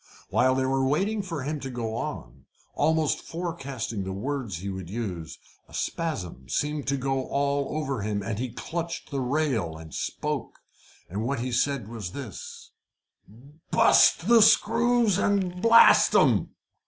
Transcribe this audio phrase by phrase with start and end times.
[0.31, 4.89] While they were waiting for him to go on, almost forecasting the words he would
[4.89, 5.37] use,
[5.69, 10.57] a spasm seemed to go all over him, and he clutched the rail and spoke.
[11.07, 12.71] And what he said was this
[13.69, 16.55] "Bust the screws and blast 'em!"